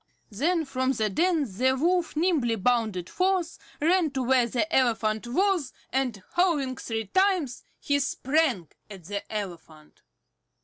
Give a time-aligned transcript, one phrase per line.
[0.31, 5.73] Then from the den the Wolf nimbly bounded forth, ran to where the elephant was,
[5.93, 10.01] and, howling three times, he sprang at the elephant.